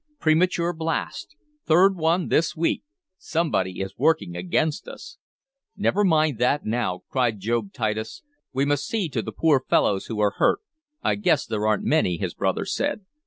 "Premature 0.19 0.73
blast. 0.73 1.35
Third 1.67 1.95
one 1.95 2.29
this 2.29 2.55
week. 2.55 2.81
Somebody 3.19 3.81
is 3.81 3.99
working 3.99 4.35
against 4.35 4.87
us!" 4.87 5.19
"Never 5.77 6.03
mind 6.03 6.39
that 6.39 6.65
now," 6.65 7.01
cried 7.11 7.39
Job 7.39 7.71
Titus. 7.71 8.23
"We 8.51 8.65
must 8.65 8.87
see 8.87 9.09
to 9.09 9.21
the 9.21 9.31
poor 9.31 9.63
fellows 9.69 10.07
who 10.07 10.19
are 10.19 10.33
hurt." 10.37 10.61
"I 11.03 11.13
guess 11.13 11.45
there 11.45 11.67
aren't 11.67 11.83
many," 11.83 12.17
his 12.17 12.33
brother 12.33 12.65
said. 12.65 13.01